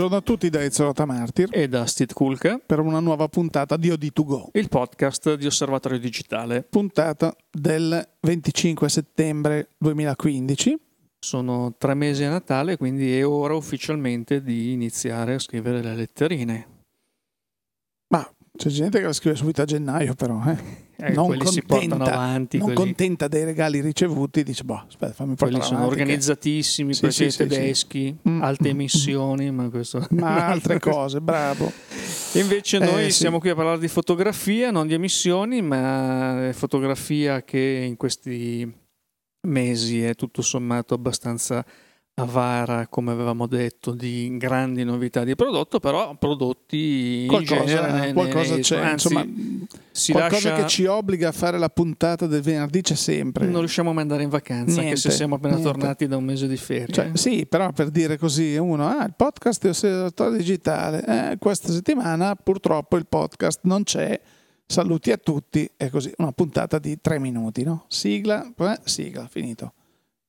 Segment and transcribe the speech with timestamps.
[0.00, 3.90] Buongiorno a tutti da Ezio Martir e da Steve Kulka per una nuova puntata di
[3.90, 6.62] OD2Go, il podcast di Osservatorio Digitale.
[6.62, 10.80] Puntata del 25 settembre 2015.
[11.18, 16.66] Sono tre mesi a Natale, quindi è ora ufficialmente di iniziare a scrivere le letterine.
[18.08, 18.26] Ma
[18.56, 20.42] c'è gente che la scrive subito a gennaio, però.
[20.46, 20.88] Eh.
[21.00, 22.58] Eh, non contenta, si portano avanti.
[22.58, 22.82] Non quelli...
[22.82, 27.10] contenta dei regali ricevuti, dice: Boh, aspetta, fammi portare Quelli sono organizzatissimi, che...
[27.10, 28.70] sì, sì, tedeschi, sì, mm, alte mm, mm.
[28.70, 30.06] emissioni, ma questo.
[30.10, 31.70] Ma altre cose, bravo.
[32.34, 37.84] invece noi eh, siamo qui a parlare di fotografia, non di emissioni, ma fotografia che
[37.86, 38.70] in questi
[39.48, 41.64] mesi è tutto sommato abbastanza
[42.20, 48.54] avara, come avevamo detto, di grandi novità di prodotto, però prodotti qualcosa, in genere qualcosa
[48.54, 49.26] ne, c'è, anzi, insomma,
[50.18, 50.62] qualcosa lascia...
[50.62, 53.46] che ci obbliga a fare la puntata del venerdì c'è sempre.
[53.46, 55.72] Non riusciamo a mandare in vacanza, niente, anche se siamo appena niente.
[55.72, 56.94] tornati da un mese di ferie.
[56.94, 61.72] Cioè, sì, però per dire così, uno, ah, il podcast è osservatorio digitale, eh, questa
[61.72, 64.20] settimana purtroppo il podcast non c'è.
[64.66, 67.86] Saluti a tutti, è così, una puntata di tre minuti, no?
[67.88, 69.72] Sigla, eh, sigla, finito.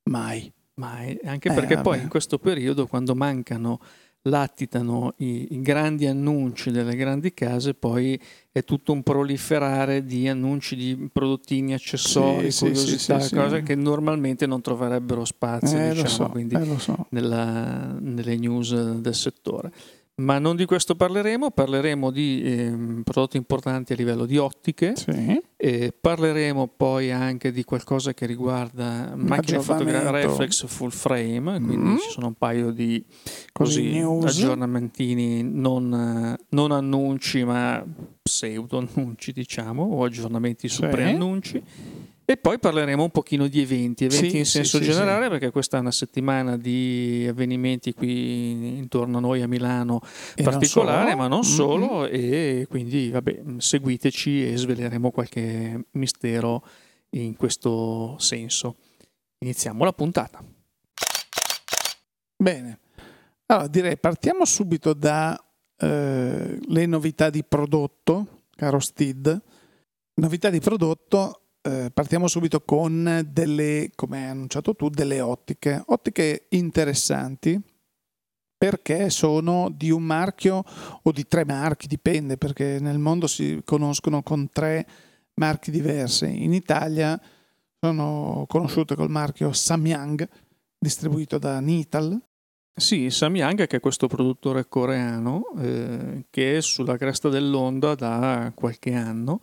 [0.06, 1.88] Mai mai, anche eh, perché vabbè.
[1.88, 3.80] poi in questo periodo quando mancano
[4.24, 8.20] latitano i, i, grandi annunci delle grandi case, poi
[8.52, 13.76] è tutto un proliferare di annunci di prodottini, accessori, sì, curiosità, sì, sì, cose che
[13.76, 17.08] normalmente non troverebbero spazio eh, diciamo, so, quindi, eh, so.
[17.10, 19.72] nella, nelle news del settore.
[20.22, 25.42] Ma non di questo parleremo, parleremo di eh, prodotti importanti a livello di ottiche, sì.
[25.58, 31.98] e parleremo poi anche di qualcosa che riguarda macchine fotografiche reflex full frame, quindi mm.
[31.98, 33.04] ci sono un paio di
[33.52, 37.84] così, aggiornamentini, non, non, annunci ma
[38.22, 40.88] pseudo annunci diciamo, o aggiornamenti su sì.
[40.88, 41.64] preannunci.
[42.32, 45.52] E poi parleremo un pochino di eventi, eventi sì, in senso sì, generale, sì, perché
[45.52, 50.00] questa è una settimana di avvenimenti qui intorno a noi a Milano
[50.34, 52.14] e particolare, non ma non solo, mm-hmm.
[52.14, 56.66] e quindi vabbè, seguiteci e sveleremo qualche mistero
[57.10, 58.78] in questo senso.
[59.40, 60.42] Iniziamo la puntata.
[62.38, 62.80] Bene,
[63.48, 65.38] allora direi partiamo subito dalle
[65.78, 69.42] eh, novità di prodotto, caro Stid.
[70.14, 75.84] Novità di prodotto eh, partiamo subito con delle, come hai annunciato tu, delle ottiche.
[75.88, 77.62] Ottiche interessanti
[78.58, 80.64] perché sono di un marchio
[81.02, 84.86] o di tre marchi, dipende, perché nel mondo si conoscono con tre
[85.36, 86.44] marchi diversi.
[86.44, 87.20] In Italia
[87.80, 90.28] sono conosciute col marchio Samyang,
[90.78, 92.22] distribuito da Nital.
[92.74, 98.94] Sì, Samyang che è questo produttore coreano eh, che è sulla cresta dell'onda da qualche
[98.94, 99.40] anno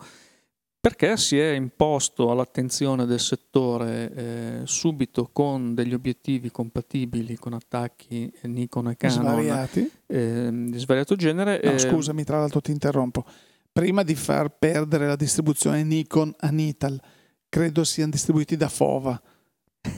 [0.89, 8.33] perché si è imposto all'attenzione del settore eh, subito con degli obiettivi compatibili con attacchi
[8.45, 11.61] Nikon e Canon svariati eh, di svariato genere.
[11.63, 13.27] No, eh, scusami, tra l'altro ti interrompo.
[13.71, 16.99] Prima di far perdere la distribuzione Nikon a Nital,
[17.51, 19.21] credo siano distribuiti da Fova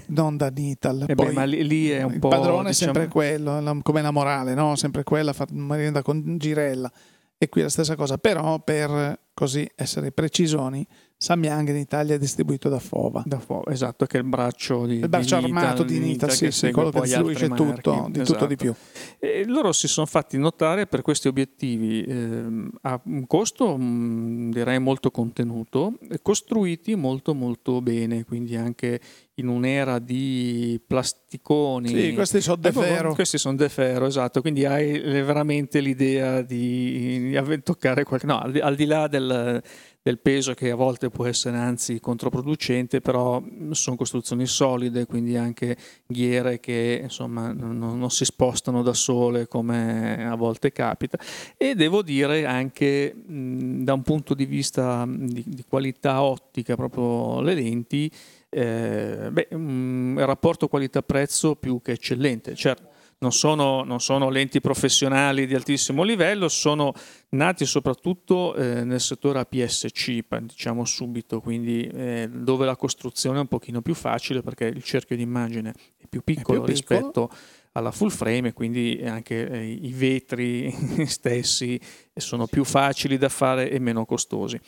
[0.07, 1.05] non da Nital.
[1.07, 2.31] Eh beh, ma lì, lì, è un il po'.
[2.31, 2.91] Il padrone diciamo...
[2.91, 4.75] è sempre quello, la, come la morale, no?
[4.75, 6.91] sempre quella, fa merenda con Girella.
[7.39, 10.87] E qui la stessa cosa, però per così essere precisoni,
[11.23, 13.23] Samyang in Italia è distribuito da Fova.
[13.27, 16.51] Da Fova, esatto, che è il braccio, di, il braccio di armato di Nita, sì,
[16.51, 18.33] sì, quello che distribuisce tutto, di esatto.
[18.33, 18.73] tutto di più.
[19.19, 24.51] E loro si sono fatti notare per questi obiettivi eh, a un costo mh, mm,
[24.51, 28.99] direi molto contenuto, costruiti molto molto bene, quindi anche
[29.35, 31.89] in un'era di plasticoni.
[31.89, 33.13] Sì, questi sono De Ferro.
[33.13, 38.25] Questi sono De Ferro, esatto, quindi hai veramente l'idea di, toccare qualche...
[38.25, 39.63] No, al di là del
[40.03, 45.77] del peso che a volte può essere anzi controproducente, però sono costruzioni solide, quindi anche
[46.07, 51.19] ghiere che insomma non, non, si spostano da sole come a volte capita.
[51.57, 57.43] E devo dire anche mh, da un punto di vista di, di qualità ottica, proprio
[57.43, 58.11] le lenti,
[58.49, 62.55] eh, beh, mh, il rapporto qualità-prezzo più che eccellente.
[62.55, 62.90] Certo,
[63.21, 66.93] non sono, non sono, lenti professionali di altissimo livello, sono
[67.31, 73.47] nati soprattutto eh, nel settore APS-C, diciamo subito, quindi eh, dove la costruzione è un
[73.47, 76.99] pochino più facile perché il cerchio di immagine è più piccolo, è più piccolo.
[77.01, 77.31] rispetto
[77.73, 80.75] alla full frame e quindi anche eh, i vetri
[81.07, 81.79] stessi
[82.15, 84.59] sono più facili da fare e meno costosi.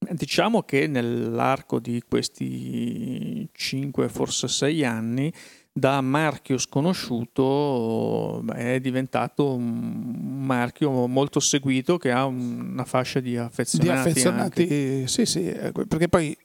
[0.00, 5.32] Diciamo che nell'arco di questi 5, forse 6 anni,
[5.78, 13.92] da marchio sconosciuto è diventato un marchio molto seguito che ha una fascia di affezionati.
[13.92, 16.36] Di affezionati, sì, sì, eh, perché poi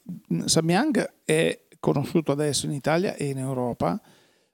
[0.44, 4.00] Samyang è conosciuto adesso in Italia e in Europa,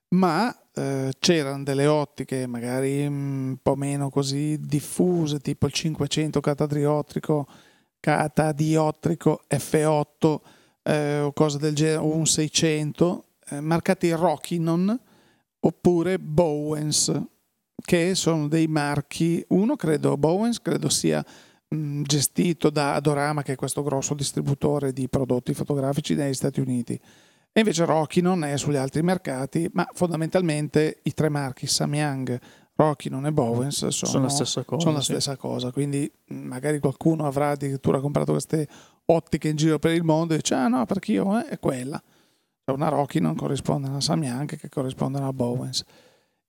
[0.09, 7.47] ma eh, c'erano delle ottiche magari un po' meno così diffuse, tipo il 500 catadiotrico,
[8.01, 10.41] catadiotrico F8
[10.83, 14.99] eh, o cose del genere, o un 600, eh, marcati Rockinon
[15.61, 17.21] oppure Bowens,
[17.83, 21.25] che sono dei marchi, uno credo, Bowens credo sia
[21.69, 27.01] mh, gestito da Adorama, che è questo grosso distributore di prodotti fotografici negli Stati Uniti.
[27.53, 32.39] E invece Rocky non è sugli altri mercati, ma fondamentalmente i tre marchi Samyang,
[32.77, 34.83] Rocky non e Bowens sono, sono, la stessa cosa.
[34.83, 35.71] Sono la stessa cosa.
[35.71, 38.67] Quindi magari qualcuno avrà addirittura comprato queste
[39.07, 42.01] ottiche in giro per il mondo e dice ah no perché io eh, è quella.
[42.75, 45.83] Una Rocky non corrisponde a una Samyang che corrisponde a una Bowens.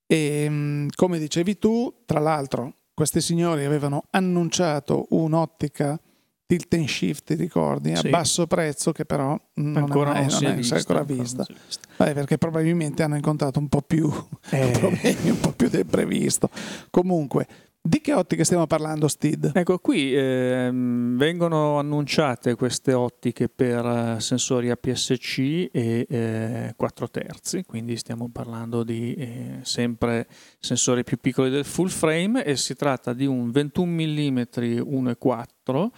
[0.06, 5.98] E come dicevi tu, tra l'altro, questi signori avevano annunciato un'ottica
[6.46, 8.06] tilt and shift, ti ricordi, Sì.
[8.08, 10.98] a basso prezzo che però non Ancora è, non non si è è vista, ancora
[10.98, 11.42] ancora non vista.
[11.44, 11.80] è vista.
[11.96, 14.10] Vabbè, perché probabilmente hanno incontrato un po' più
[14.50, 14.70] Eh.
[14.72, 16.50] problemi, un po' più del previsto.
[16.90, 17.46] Comunque,
[17.84, 19.50] di che ottiche stiamo parlando, Stid?
[19.54, 27.64] Ecco, qui ehm, vengono annunciate queste ottiche per eh, sensori APS-C e eh, 4 terzi,
[27.64, 30.28] quindi stiamo parlando di eh, sempre
[30.60, 35.90] sensori più piccoli del full frame e si tratta di un 21 mm 1.4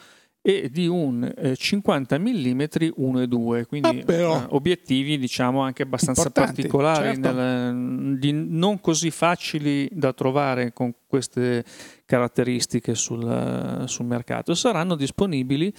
[0.46, 7.14] e di un eh, 50 mm 1.2, quindi Ah, eh, obiettivi diciamo anche abbastanza particolari,
[7.14, 7.32] certo.
[7.32, 11.64] nel- di non così facili da trovare con queste
[12.04, 14.52] caratteristiche sul, sul mercato.
[14.54, 15.72] Saranno disponibili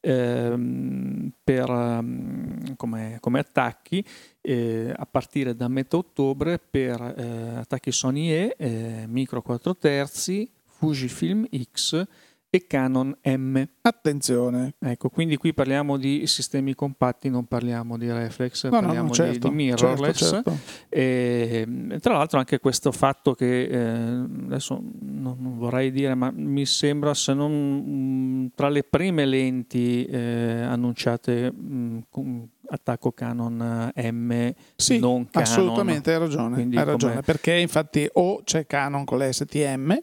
[0.00, 4.04] ehm, per, ehm, come, come attacchi
[4.40, 10.50] eh, a partire da metà ottobre per eh, attacchi Sony E, eh, Micro 4 terzi,
[10.66, 12.04] Fujifilm X
[12.50, 13.62] e Canon M.
[13.82, 19.02] Attenzione, Ecco, quindi qui parliamo di sistemi compatti, non parliamo di reflex, no, no, parliamo
[19.02, 20.16] no, di- certo, di, mirrorless.
[20.18, 20.58] certo, certo.
[20.88, 26.30] E, mh, tra l'altro anche questo fatto che eh, adesso non, non vorrei dire, ma
[26.34, 33.90] mi sembra se non mh, tra le prime lenti eh, annunciate mh, con attacco Canon
[33.94, 35.48] eh, M Sì, non Canon.
[35.48, 39.98] assolutamente hai ragione, hai ragione, perché infatti o c'è Canon con le STM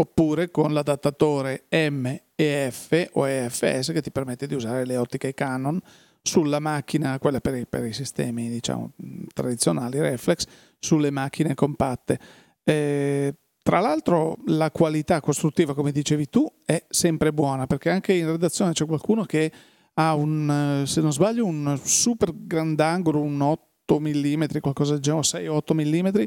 [0.00, 5.34] oppure con l'adattatore M e F o EFS che ti permette di usare le ottiche
[5.34, 5.78] Canon
[6.22, 8.92] sulla macchina, quelle per i, per i sistemi diciamo
[9.32, 10.46] tradizionali reflex,
[10.78, 12.18] sulle macchine compatte.
[12.64, 18.26] Eh, tra l'altro la qualità costruttiva, come dicevi tu, è sempre buona perché anche in
[18.26, 19.52] redazione c'è qualcuno che
[19.94, 25.22] ha un, eh, se non sbaglio, un super grandangolo, un 8 mm, qualcosa del genere,
[25.24, 26.22] 6-8 mm.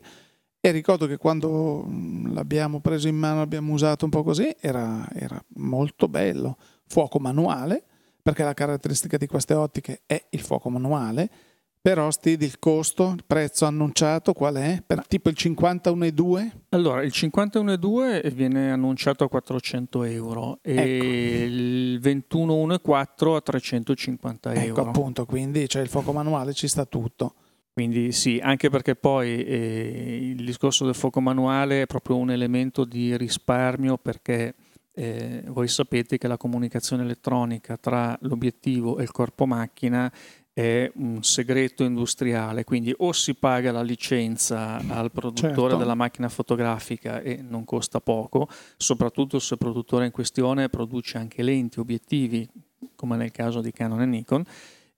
[0.65, 5.06] E ricordo che quando mh, l'abbiamo preso in mano, l'abbiamo usato un po' così, era,
[5.13, 6.56] era molto bello.
[6.88, 7.83] Fuoco manuale,
[8.21, 11.30] perché la caratteristica di queste ottiche è il fuoco manuale.
[11.81, 14.81] Però, Steve, il costo, il prezzo annunciato qual è?
[14.88, 16.50] Per tipo il 51,2?
[16.69, 21.06] Allora, il 51.2 viene annunciato a 400 euro e Ecco.
[21.06, 24.81] il 21.4 a 350 Ecco euro.
[24.88, 27.33] appunto, quindi cioè, il fuoco manuale ci sta tutto.
[27.73, 32.85] Quindi sì, anche perché poi eh, il discorso del fuoco manuale è proprio un elemento
[32.85, 34.53] di risparmio perché
[34.93, 40.11] eh, voi sapete che la comunicazione elettronica tra l'obiettivo e il corpo macchina
[40.53, 45.77] è un segreto industriale, quindi o si paga la licenza al produttore Certo.
[45.77, 51.42] della macchina fotografica e non costa poco, soprattutto se il produttore in questione produce anche
[51.42, 52.47] lenti, obiettivi,
[52.95, 54.45] come nel caso di Canon e Nikon,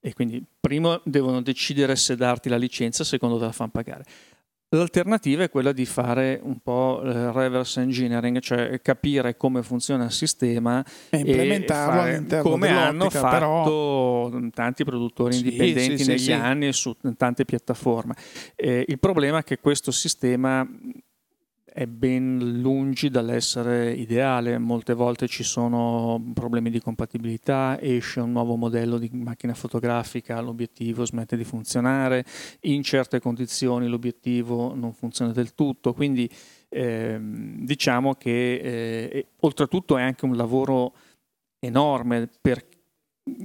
[0.05, 4.03] e quindi primo devono decidere se darti la licenza, secondo te la fanno pagare.
[4.69, 10.11] L'alternativa è quella di fare un po' eh, reverse engineering, cioè capire come funziona il
[10.11, 16.09] sistema E implementarlo fare all'interno come hanno dell'ottica, però fatto tanti produttori Sì, indipendenti sì,
[16.09, 16.31] negli sì.
[16.33, 18.13] anni su tante piattaforme.
[18.55, 20.67] Eh, il problema è che questo sistema
[21.75, 28.55] è ben lungi dall'essere ideale, molte volte ci sono problemi di compatibilità, esce un nuovo
[28.55, 32.23] modello di macchina fotografica, l'obiettivo smette di funzionare,
[32.61, 36.29] in certe condizioni l'obiettivo non funziona del tutto, quindi
[36.69, 40.95] ehm, diciamo che eh, oltretutto è anche un lavoro
[41.59, 42.65] enorme per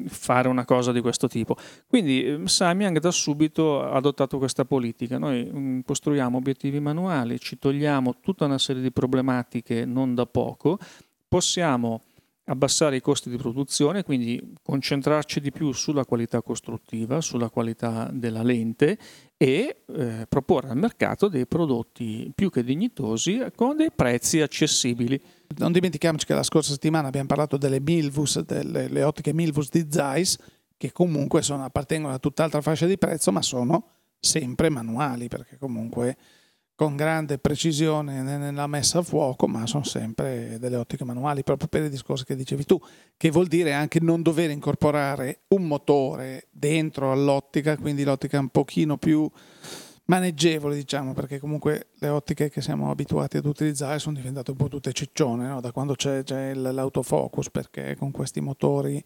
[0.06, 1.56] fare una cosa di questo tipo.
[1.86, 5.18] Quindi eh, Samyang da subito ha adottato questa politica.
[5.18, 10.78] Noi mm, costruiamo obiettivi manuali, ci togliamo tutta una serie di problematiche non da poco,
[11.26, 12.02] possiamo
[12.50, 18.42] abbassare i costi di produzione, quindi concentrarci di più sulla qualità costruttiva, sulla qualità della
[18.42, 18.98] lente
[19.36, 25.20] e eh, proporre al mercato dei prodotti più che dignitosi con dei prezzi accessibili.
[25.56, 29.86] Non dimentichiamoci che la scorsa settimana abbiamo parlato delle Milvus, delle le ottiche Milvus di
[29.90, 30.36] Zeiss,
[30.76, 33.84] che comunque sono- appartengono a tutt'altra fascia di prezzo, ma sono
[34.18, 36.16] sempre manuali, perché comunque
[36.74, 41.84] con grande precisione nella messa a fuoco, ma sono sempre delle ottiche manuali, proprio per
[41.84, 42.80] i discorsi che dicevi tu,
[43.18, 48.48] che vuol dire anche non dover incorporare un motore dentro all'ottica, quindi l'ottica è un
[48.48, 49.30] pochino più
[50.10, 54.66] maneggevole, diciamo, perché comunque le ottiche che siamo abituati ad utilizzare sono diventate un po'
[54.66, 55.60] tutte ciccione, no?
[55.60, 58.96] da quando c'è, c'è l'autofocus, perché con questi motori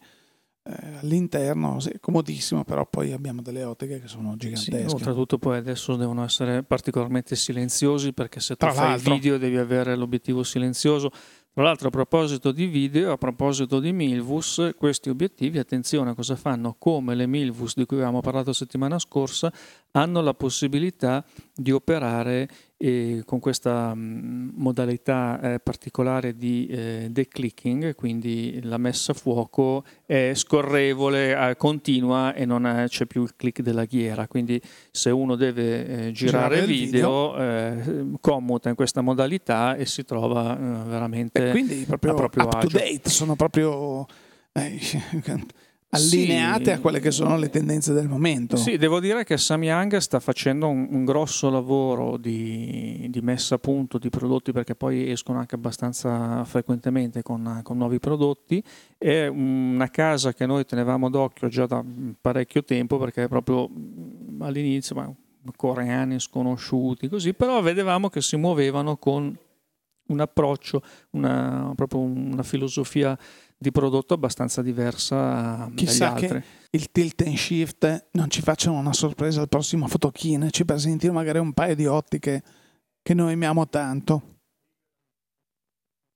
[0.63, 4.87] eh, all'interno, sì, comodissimo, però poi abbiamo delle ottiche che sono gigantesche.
[4.87, 9.37] Sì, oltretutto poi adesso devono essere particolarmente silenziosi perché se tu Tra fai il video
[9.37, 11.11] devi avere l'obiettivo silenzioso.
[11.55, 16.35] Tra l'altro a proposito di video, a proposito di Milvus, questi obiettivi, attenzione a cosa
[16.35, 19.53] fanno, come le Milvus di cui avevamo parlato settimana scorsa,
[19.91, 27.95] hanno la possibilità di operare eh, con questa mm, modalità eh, particolare di eh, declicking,
[27.95, 33.35] quindi la messa a fuoco è scorrevole, eh, continua e non è, c'è più il
[33.35, 37.37] click della ghiera, quindi se uno deve eh, girare, il video, video.
[37.37, 42.67] Eh, commuta in questa modalità e si trova veramente e quindi proprio up agio.
[42.67, 44.05] to date, sono proprio
[45.89, 46.69] allineate sì.
[46.71, 48.57] a quelle che sono le tendenze del momento.
[48.57, 53.57] Sì, devo dire che Samyang sta facendo un, un grosso lavoro di, di, messa a
[53.57, 58.63] punto di prodotti perché poi escono anche abbastanza frequentemente con, con, nuovi prodotti.
[58.97, 61.83] È una casa che noi tenevamo d'occhio già da
[62.19, 63.69] parecchio tempo perché proprio
[64.39, 65.13] all'inizio, ma
[65.55, 69.37] coreani sconosciuti così, però vedevamo che si muovevano con
[70.07, 73.17] un approccio, una, proprio una filosofia
[73.65, 76.39] di prodotto abbastanza diversa Chissà dagli altri.
[76.39, 81.13] che il tilt and shift non ci facciano una sorpresa al prossimo Photokine, ci presentino
[81.13, 82.43] magari un paio di ottiche
[83.01, 84.34] che noi amiamo tanto.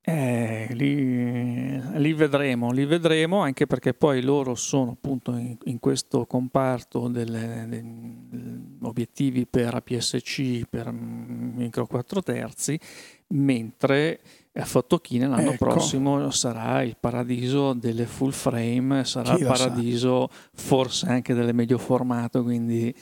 [0.10, 6.26] Eh, lì, lì, vedremo, li vedremo anche perché poi loro sono appunto in, in questo
[6.26, 12.80] comparto degli obiettivi per APS-C, per micro 4 terzi,
[13.28, 14.20] mentre
[14.54, 15.68] a Fotochine l'anno ecco.
[15.68, 21.78] prossimo sarà il paradiso delle full frame, sarà Chi il paradiso forse anche delle medio
[21.78, 22.94] formato, quindi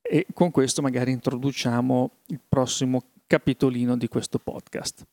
[0.00, 5.06] e con questo magari introduciamo il prossimo capitolino di questo podcast.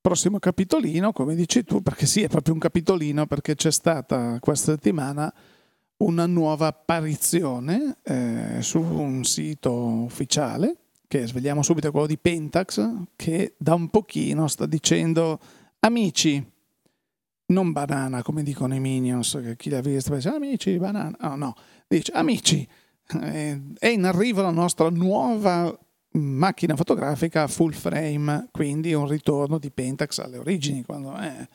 [0.00, 4.72] Prossimo capitolino, come dici tu, perché sì, è proprio un capitolino perché c'è stata questa
[4.72, 5.32] settimana
[5.98, 10.76] una nuova apparizione eh, su un sito ufficiale
[11.08, 12.86] che svegliamo subito quello di Pentax,
[13.16, 15.40] che da un pochino sta dicendo
[15.80, 16.44] amici,
[17.46, 21.54] non banana come dicono i minions, che chi l'ha visto dice amici, banana, no, no,
[21.88, 22.68] dice amici,
[23.22, 25.76] eh, è in arrivo la nostra nuova
[26.12, 30.84] macchina fotografica full frame, quindi un ritorno di Pentax alle origini.
[30.84, 31.48] Quando, eh,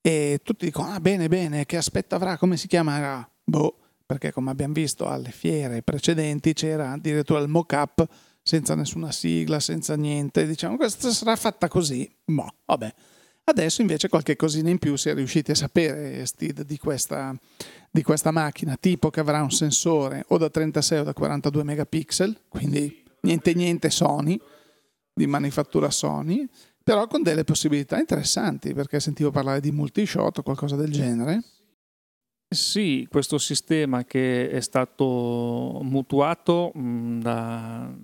[0.00, 3.28] e tutti dicono, ah bene, bene, che aspetto avrà, come si chiamerà?
[3.44, 8.06] Boh, perché come abbiamo visto alle fiere precedenti c'era addirittura il mock-up
[8.42, 10.46] senza nessuna sigla, senza niente.
[10.46, 12.10] Diciamo, questa sarà fatta così.
[12.24, 12.94] Boh, vabbè.
[13.44, 17.34] Adesso invece qualche cosina in più si è riusciti a sapere, Steve, di questa,
[17.90, 22.42] di questa macchina, tipo che avrà un sensore o da 36 o da 42 megapixel,
[22.48, 24.40] quindi niente niente Sony,
[25.12, 26.48] di manifattura Sony,
[26.82, 31.42] però con delle possibilità interessanti, perché sentivo parlare di multishot o qualcosa del genere.
[32.52, 37.94] Sì, questo sistema che è stato mutuato mh, da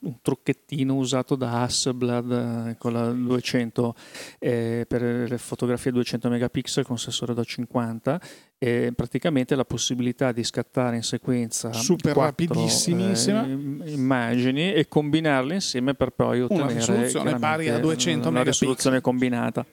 [0.00, 3.94] un, trucchettino usato da Hasselblad eh, con la 200
[4.38, 8.20] eh, per le fotografie 200 megapixel con sensore da 50
[8.64, 15.92] e praticamente la possibilità di scattare in sequenza super rapidissimissima eh, immagini e combinarle insieme
[15.92, 19.66] per poi ottenere una risoluzione pari a 200 una risoluzione combinata.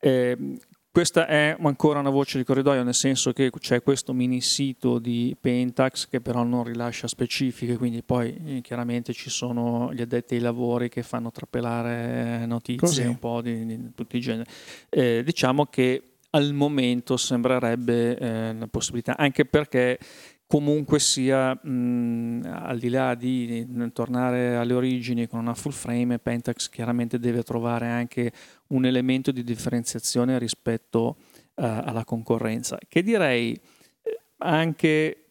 [0.00, 0.58] Eh,
[0.90, 5.36] questa è ancora una voce di corridoio, nel senso che c'è questo mini sito di
[5.38, 10.40] Pentax che però non rilascia specifiche, quindi poi eh, chiaramente ci sono gli addetti ai
[10.40, 13.02] lavori che fanno trapelare notizie Così.
[13.02, 14.48] un po' di, di tutti i generi.
[14.88, 19.98] Eh, diciamo che al momento sembrerebbe eh, una possibilità, anche perché
[20.46, 26.68] comunque sia mh, al di là di, tornare alle origini con una full frame Pentax
[26.68, 28.30] chiaramente deve trovare anche
[28.68, 31.16] un elemento di differenziazione rispetto
[31.54, 33.58] uh, alla concorrenza che direi
[34.02, 35.25] eh, anche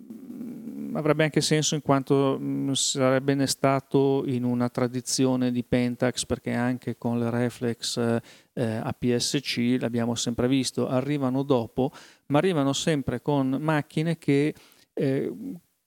[0.96, 6.98] avrebbe anche senso in quanto mh, sarebbe innestato in una tradizione di Pentax perché anche
[6.98, 10.88] con le reflex eh, APS-C l'abbiamo sempre visto.
[10.88, 11.92] Arrivano dopo
[12.28, 14.54] ma arrivano sempre con macchine che
[14.94, 15.32] eh,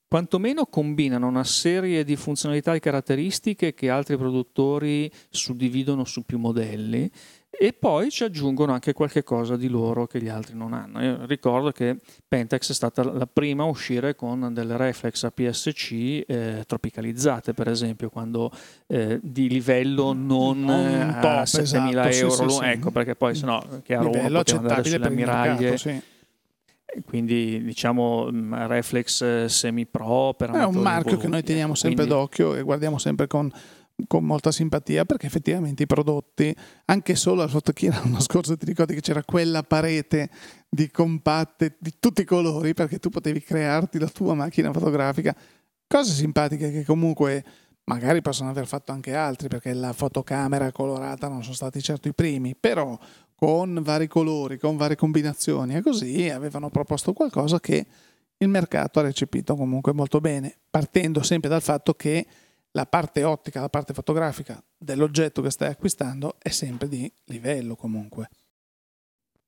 [0.08, 7.10] quantomeno combinano una serie di funzionalità e caratteristiche che altri produttori suddividono su più modelli
[7.50, 11.02] e poi ci aggiungono anche qualche cosa di loro che gli altri non hanno.
[11.02, 16.64] Io ricordo che Pentax è stata la prima a uscire con delle reflex APS-C eh,
[16.66, 18.52] tropicalizzate, per esempio, quando
[18.86, 23.34] eh, di livello non, non top, a 7.000 esatto, euro, sì, sì, ecco, perché poi
[23.34, 25.70] sennò chiaro livello accettabile per ammiraglie.
[25.70, 26.02] Mercato, sì
[27.04, 32.06] quindi diciamo mm, reflex eh, semi pro per è un marchio che noi teniamo sempre
[32.06, 32.20] quindi...
[32.20, 33.52] d'occhio e guardiamo sempre con
[34.06, 36.54] con molta simpatia perché effettivamente i prodotti,
[36.86, 40.30] anche solo al fotochina l'anno scorso ti ricordi che c'era quella parete
[40.68, 45.34] di compatte di tutti i colori perché tu potevi crearti la tua macchina fotografica,
[45.86, 47.44] cose simpatiche che comunque
[47.84, 52.14] magari possono aver fatto anche altri perché la fotocamera colorata non sono stati certo i
[52.14, 52.96] primi, però
[53.34, 57.86] con vari colori, con varie combinazioni e così avevano proposto qualcosa che
[58.40, 62.26] il mercato ha recepito comunque molto bene, partendo sempre dal fatto che
[62.78, 68.28] la parte ottica, la parte fotografica dell'oggetto che stai acquistando è sempre di livello comunque.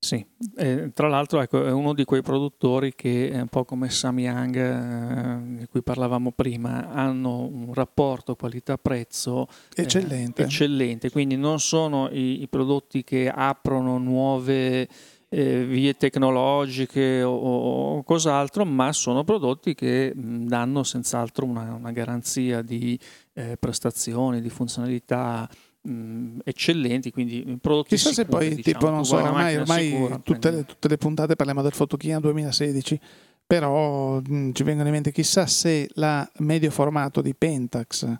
[0.02, 0.24] Sì,
[0.56, 4.56] eh, tra l'altro ecco, è uno di quei produttori che è un po' come Samyang
[4.56, 10.42] eh, di cui parlavamo prima, hanno un rapporto qualità-prezzo eh, eccellente.
[10.42, 11.10] Eh, eccellente.
[11.10, 14.88] quindi non sono i, i prodotti che aprono nuove
[15.32, 21.92] eh, vie tecnologiche o, o, cos'altro, ma sono prodotti che mh, danno senz'altro una, una
[21.92, 22.98] garanzia di
[23.34, 25.48] eh, prestazioni, di funzionalità
[25.82, 30.18] mh, eccellenti, quindi prodotti Chissà sicuri, se poi, diciamo, tipo, non so, ormai, ormai sicura,
[30.18, 33.00] tutte, le, tutte, le, puntate parliamo del Fotochina 2016,
[33.46, 38.18] però mh, ci vengono in mente, chissà se la medio formato di Pentax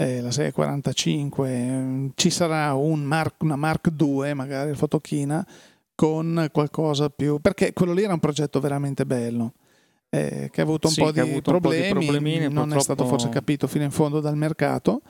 [0.00, 5.46] eh, la 645, ci sarà un Mark, una Mark II, magari il Fotochina,
[5.98, 9.54] con qualcosa più, perché quello lì era un progetto veramente bello.
[10.10, 12.76] Eh, che ha avuto un, sì, po, di avuto problemi, un po' di non purtroppo...
[12.76, 15.02] è stato forse capito fino in fondo dal mercato,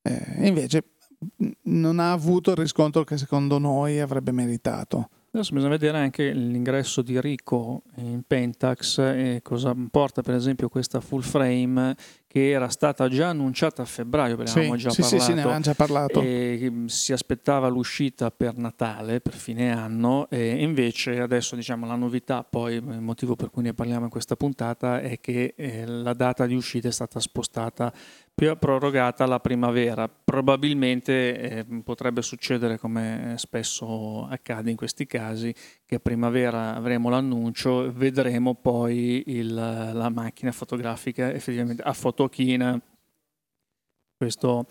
[0.00, 0.84] eh, invece
[1.64, 5.10] non ha avuto il riscontro che secondo noi avrebbe meritato.
[5.34, 11.00] Adesso bisogna vedere anche l'ingresso di Rico in Pentax e cosa porta per esempio questa
[11.00, 15.02] full frame che era stata già annunciata a febbraio, ve ne già sì, parlato.
[15.02, 16.20] Sì, sì, ne avevamo già parlato.
[16.20, 21.94] E mm, si aspettava l'uscita per Natale, per fine anno, e invece adesso diciamo la
[21.94, 26.14] novità, poi il motivo per cui ne parliamo in questa puntata è che eh, la
[26.14, 27.92] data di uscita è stata spostata
[28.42, 30.08] più prorogata alla primavera.
[30.08, 35.54] Probabilmente eh, potrebbe succedere, come spesso accade in questi casi,
[35.86, 42.80] che a primavera avremo l'annuncio, vedremo poi il, la macchina fotografica effettivamente a fotochina.
[44.16, 44.66] Questo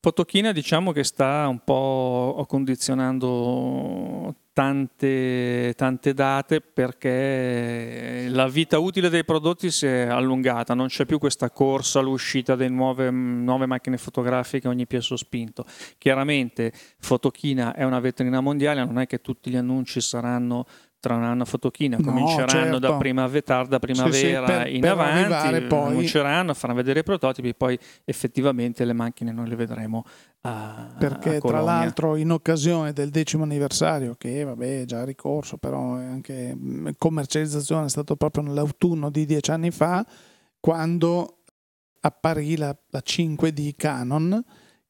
[0.00, 9.24] Fotochina diciamo che sta un po' condizionando tante, tante, date perché la vita utile dei
[9.24, 14.68] prodotti si è allungata, non c'è più questa corsa all'uscita delle nuove, nuove macchine fotografiche
[14.68, 15.66] ogni piede spinto.
[15.98, 20.66] Chiaramente Fotochina è una vetrina mondiale, non è che tutti gli annunci saranno
[21.04, 22.78] tra un anno fotochina cominceranno certo.
[22.78, 25.92] da primavera, tarda primavera sì, sì, per, in per avanti, poi...
[25.92, 30.02] cominceranno, faranno vedere i prototipi, poi effettivamente le macchine noi le vedremo
[30.40, 35.58] a Perché a tra l'altro in occasione del decimo anniversario, che vabbè è già ricorso,
[35.58, 40.06] però anche mm, commercializzazione è stato proprio nell'autunno di dieci anni fa,
[40.58, 41.40] quando
[42.00, 44.42] apparì la, la 5D Canon,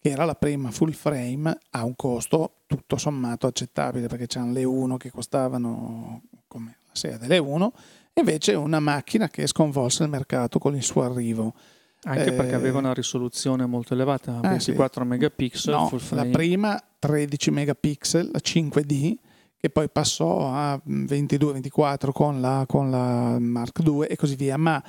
[0.04, 4.62] che era la prima full frame a un costo tutto sommato accettabile perché c'erano le
[4.62, 7.72] 1 che costavano come la serie delle 1
[8.12, 11.54] invece una macchina che sconvolse il mercato con il suo arrivo.
[12.02, 15.10] Anche eh, perché aveva una risoluzione molto elevata 24 ah, sì.
[15.10, 19.14] megapixel no, la prima 13 megapixel la 5D
[19.56, 24.58] che poi passò a 22-24 con la, con la Mark II e così via.
[24.58, 24.84] Ma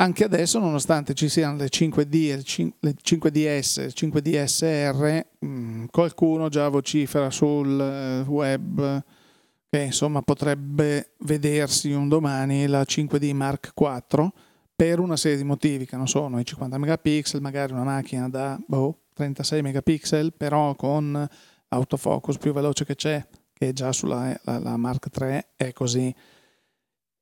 [0.00, 7.78] anche adesso, nonostante ci siano le 5D, le 5DS, 5DSR, mm, qualcuno già vocifera sul
[7.78, 9.02] eh, web
[9.68, 14.30] che insomma potrebbe vedersi un domani la 5D Mark IV
[14.74, 18.58] per una serie di motivi che non sono i 50 megapixel, magari una macchina da
[18.66, 21.28] boh, 36 megapixel, però con
[21.68, 26.12] autofocus più veloce che c'è, che già sulla la, la Mark III è così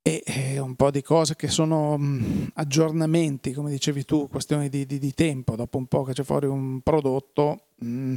[0.08, 4.86] e, e un po' di cose che sono mh, aggiornamenti, come dicevi tu, questioni di,
[4.86, 8.14] di, di, tempo, dopo un po' che c'è fuori un prodotto, mh,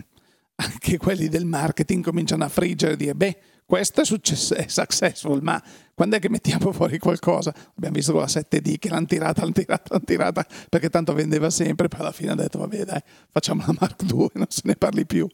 [0.55, 5.41] anche quelli del marketing cominciano a friggere e dire, beh, questo è, successo, è successful,
[5.41, 5.61] ma
[5.93, 7.53] quando è che mettiamo fuori qualcosa?
[7.75, 11.49] Abbiamo visto con la 7D che l'hanno tirata, l'hanno tirata, l'hanno tirata, perché tanto vendeva
[11.49, 14.75] sempre, poi alla fine ha detto, vabbè dai, facciamo la Mark II, non se ne
[14.75, 15.27] parli più.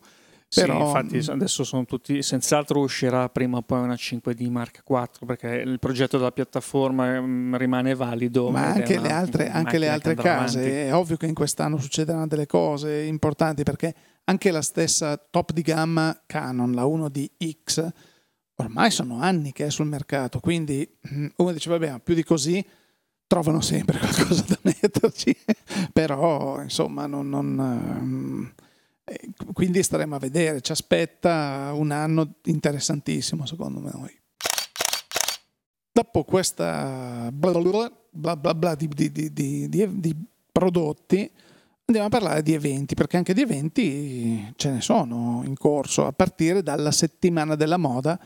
[0.53, 0.77] Però...
[0.77, 5.47] Sì, infatti adesso sono tutti, senz'altro uscirà prima o poi una 5D Mark IV perché
[5.49, 7.17] il progetto della piattaforma
[7.57, 8.49] rimane valido.
[8.49, 10.75] Ma anche le altre, anche le altre case, avanti.
[10.75, 15.61] è ovvio che in quest'anno succederanno delle cose importanti perché anche la stessa top di
[15.61, 17.89] gamma Canon, la 1DX,
[18.55, 20.89] ormai sono anni che è sul mercato, quindi
[21.35, 22.65] uno dice vabbè, più di così
[23.27, 25.35] trovano sempre qualcosa da metterci,
[25.91, 28.53] però insomma non, non
[29.53, 34.15] quindi staremo a vedere, ci aspetta un anno interessantissimo secondo noi.
[35.91, 40.15] Dopo questa bla bla bla, di, di, di, di,
[40.51, 41.29] prodotti,
[41.85, 46.11] andiamo a parlare di eventi, perché anche di eventi ce ne sono in corso, a
[46.11, 48.19] partire dalla settimana della moda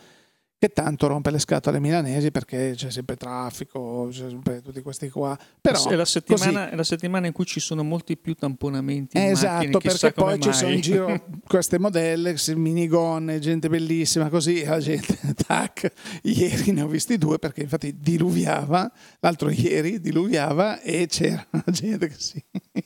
[0.62, 5.36] che tanto rompe le scatole milanesi perché c'è sempre traffico, c'è sempre tutti questi qua.
[5.60, 9.18] Però, è, la settimana, è la settimana in cui ci sono molti più tamponamenti.
[9.18, 15.18] Esatto, perché poi ci sono in giro queste modelle, minigonne, gente bellissima, così la gente,
[15.48, 22.08] tac, ieri ne ho visti due perché infatti diluviava, l'altro ieri diluviava e c'era gente
[22.08, 22.44] che si,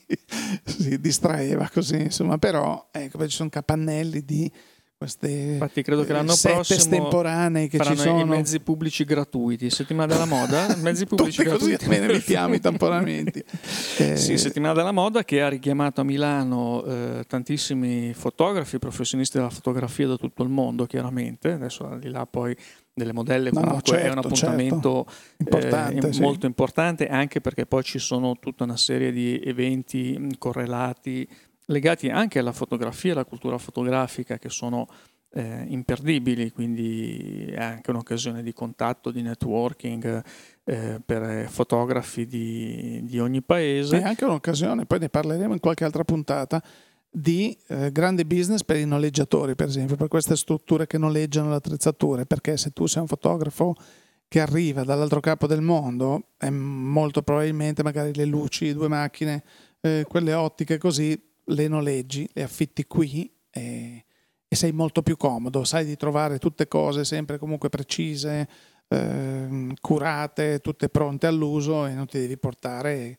[0.63, 4.49] si distraeva così, insomma, però ecco, ci sono capannelli di
[4.97, 10.13] queste Infatti credo che l'anno prossimo estemporanei che ci sono i mezzi pubblici gratuiti, settimana
[10.13, 11.85] della moda, mezzi pubblici gratuiti.
[11.85, 13.43] Così me ne evitiamo i tamponamenti.
[13.99, 14.15] eh...
[14.15, 20.07] Sì, settimana della moda che ha richiamato a Milano eh, tantissimi fotografi, professionisti della fotografia
[20.07, 21.51] da tutto il mondo, chiaramente.
[21.51, 22.55] Adesso al di là poi
[22.93, 25.43] delle modelle comunque no, certo, è un certo, appuntamento certo.
[25.43, 26.21] importante, eh, sì.
[26.21, 31.27] molto importante anche perché poi ci sono tutta una serie di eventi correlati
[31.65, 34.87] legati anche alla fotografia alla cultura fotografica che sono
[35.35, 40.23] eh, imperdibili, quindi è anche un'occasione di contatto, di networking
[40.63, 43.99] eh, per fotografi di, di, ogni paese.
[43.99, 46.63] È anche un'occasione, poi ne parleremo in qualche altra puntata,
[47.09, 51.55] di eh, grande business per i noleggiatori, per esempio, per queste strutture che noleggiano le
[51.55, 53.75] attrezzature, perché se tu sei un fotografo
[54.27, 59.43] che arriva dall'altro capo del mondo, molto probabilmente magari le luci, due macchine,
[59.81, 64.05] eh, quelle ottiche così le noleggi, le affitti qui e,
[64.47, 68.47] e, sei molto più comodo, sai di trovare tutte cose sempre comunque precise,
[68.87, 73.17] eh, curate, tutte pronte all'uso e non ti devi portare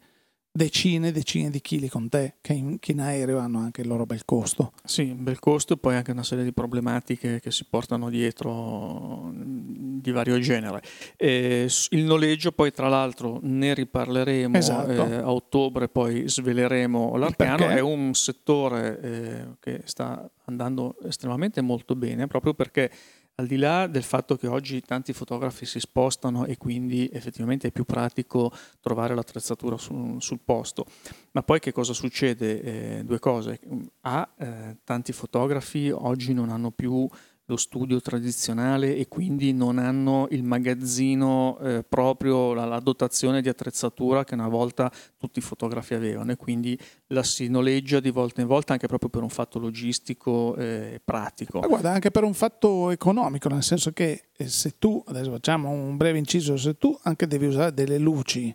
[0.57, 3.87] decine e decine di chili con te, che in, che in, aereo hanno anche il
[3.89, 4.73] loro bel costo.
[4.85, 9.31] Sì, un bel costo e poi anche una serie di problematiche che si portano dietro
[9.33, 10.83] di vario genere.
[11.17, 14.91] E il noleggio poi tra l'altro ne riparleremo esatto.
[14.91, 17.77] eh, a ottobre, poi sveleremo l'arcano, perché?
[17.77, 22.91] è un settore eh, che sta andando estremamente molto bene proprio perché
[23.39, 27.71] al di là del fatto che oggi tanti fotografi si spostano e quindi effettivamente è
[27.71, 30.87] più pratico trovare l'attrezzatura su, sul posto,
[31.33, 32.63] ma poi che cosa succede?
[32.63, 33.61] Eh, due cose.
[34.03, 37.09] A, eh, tanti fotografi oggi non hanno più
[37.49, 43.49] lo studio tradizionale e quindi non hanno il magazzino eh, proprio, la, la, dotazione di
[43.49, 46.77] attrezzatura che una volta tutti i fotografi avevano e quindi
[47.09, 51.01] la si noleggia di volta in volta anche proprio per un fatto logistico e eh,
[51.05, 51.61] pratico.
[51.61, 55.71] Ma guarda, anche per un fatto economico, nel senso che eh, se tu, adesso facciamo
[55.71, 58.55] un breve inciso, se tu anche devi usare delle luci,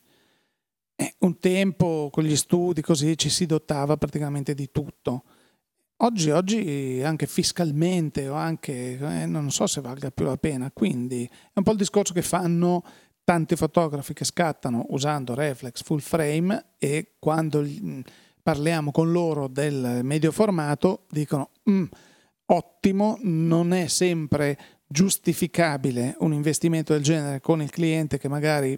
[0.96, 5.24] eh, un tempo con gli studi così ci si dotava praticamente di tutto
[6.04, 11.26] Oggi, oggi, anche fiscalmente o anche eh, non so se valga più la pena, quindi
[11.26, 12.84] è un po' il discorso che fanno
[13.24, 17.64] tanti fotografi che scattano usando reflex full frame e quando
[18.42, 21.84] parliamo con loro del medio formato dicono mm,
[22.46, 28.76] ottimo, non è sempre giustificabile un investimento del genere con il cliente che magari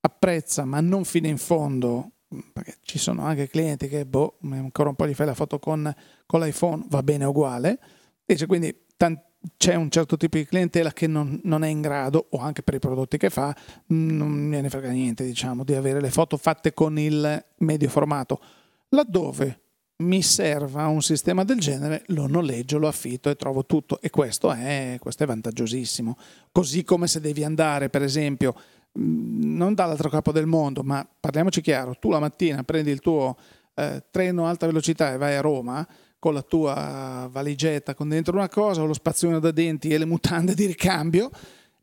[0.00, 2.12] apprezza ma non fino in fondo
[2.52, 5.94] perché ci sono anche clienti che boh, ancora un po' gli fai la foto con,
[6.26, 7.78] con l'iPhone, va bene uguale,
[8.24, 9.24] e quindi tant-
[9.56, 12.74] c'è un certo tipo di clientela che non, non, è in grado, o anche per
[12.74, 13.54] i prodotti che fa,
[13.86, 18.40] non gliene frega niente, diciamo, di avere le foto fatte con il medio formato.
[18.88, 19.60] Laddove
[19.98, 24.00] mi serva un sistema del genere, lo noleggio, lo affitto e trovo tutto.
[24.00, 26.16] E questo è, questo è vantaggiosissimo.
[26.52, 28.54] Così come se devi andare, per esempio,
[28.96, 33.36] non dall'altro capo del mondo, ma parliamoci chiaro, tu la mattina prendi il tuo
[33.74, 35.86] eh, treno alta velocità e vai a Roma
[36.18, 40.06] con la tua valigetta con dentro una cosa, o lo spazzolino da denti e le
[40.06, 41.30] mutande di ricambio,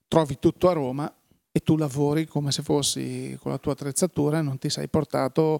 [0.08, 1.13] trovi tutto a Roma
[1.52, 5.60] e tu lavori come se fossi con la tua attrezzatura e non ti sei portato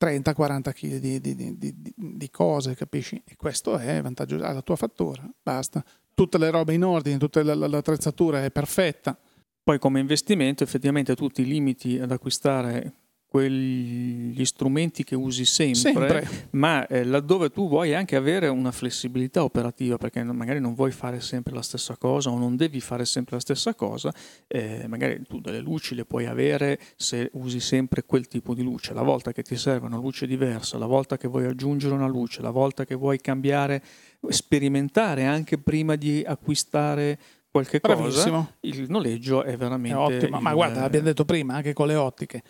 [0.00, 3.22] 30-40 kg di, di, di, di, cose, capisci?
[3.24, 4.44] E questo è vantaggioso.
[4.44, 5.84] Ah, la tua fattura, basta.
[6.14, 9.16] Tutte le robe in ordine, tutta l'attrezzatura è perfetta
[9.64, 12.92] poi come investimento effettivamente tu ti limiti ad acquistare
[13.34, 16.28] quegli strumenti che usi sempre, Sempre.
[16.50, 21.20] ma eh, laddove tu vuoi anche avere una flessibilità operativa, perché magari non vuoi fare
[21.20, 24.14] sempre la stessa cosa o non devi fare sempre la stessa cosa,
[24.46, 28.94] eh, magari tu delle luci le puoi avere se usi sempre quel tipo di luce.
[28.94, 32.40] La volta che ti serve una luce diversa, la volta che vuoi aggiungere una luce,
[32.40, 33.82] la volta che vuoi cambiare,
[34.28, 37.18] sperimentare anche prima di acquistare
[37.54, 38.50] qualche cosa, Bravissimo.
[38.62, 40.40] il noleggio è È veramente ottimo.
[40.40, 42.42] Ma il- guarda, l'abbiamo detto prima, anche con le ottiche.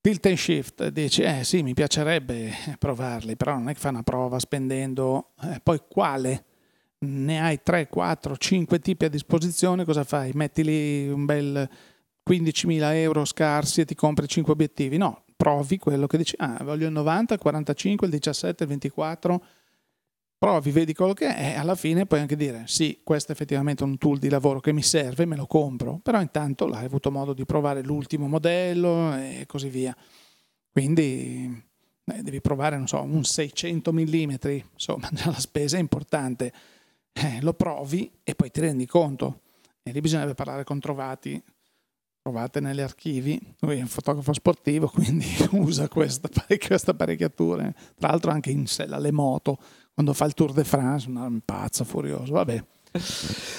[0.00, 4.02] Tilt and shift, dici, eh sì, mi piacerebbe provarli, però non è che fai una
[4.02, 6.44] prova spendendo, eh, poi quale?
[7.00, 10.30] Ne hai 3, 4, 5 tipi a disposizione, cosa fai?
[10.32, 11.68] Metti lì un bel
[12.22, 14.96] 15.000 euro scarsi e ti compri 5 obiettivi?
[14.96, 19.44] No, provi quello che dici, ah, voglio il 90, il 45, il 17, il 24,
[20.40, 23.98] provi, vedi quello che è alla fine puoi anche dire sì, questo è effettivamente un
[23.98, 27.44] tool di lavoro che mi serve, me lo compro, però intanto l'hai avuto modo di
[27.44, 29.94] provare l'ultimo modello e così via.
[30.72, 31.62] Quindi
[32.06, 34.30] eh, devi provare, non so, un 600 mm,
[34.72, 36.52] insomma la spesa è importante,
[37.12, 39.42] Eh, lo provi e poi ti rendi conto.
[39.82, 41.42] E lì bisognerebbe parlare con Trovati,
[42.22, 48.08] trovate negli archivi, lui è un fotografo sportivo, quindi usa questa, apparecchi- queste apparecchiature, tra
[48.08, 49.58] l'altro anche in sella alle moto,
[50.00, 52.64] quando fa il Tour de France, un pazzo furioso, vabbè.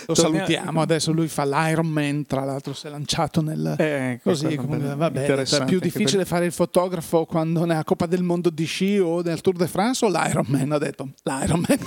[0.08, 3.76] Lo salutiamo, adesso lui fa l'Ironman, tra l'altro si è lanciato nel...
[3.78, 7.84] Eh, Così, quello comunque, bello, vabbè, è interessante più difficile fare il fotografo quando nella
[7.84, 11.78] Coppa del Mondo di sci o nel Tour de France o l'Ironman, ha detto l'Ironman.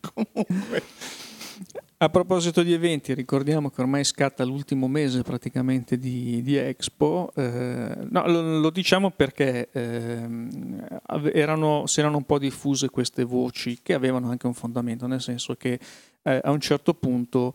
[0.14, 0.82] comunque.
[1.96, 7.32] A proposito di eventi, ricordiamo che ormai scatta l'ultimo mese praticamente di, di Expo.
[7.36, 9.70] eh, no, lo, lo diciamo perché
[11.06, 15.20] ave- erano, si erano un po' diffuse queste voci che avevano anche un fondamento, nel
[15.20, 15.78] senso che
[16.22, 17.54] eh, a un certo punto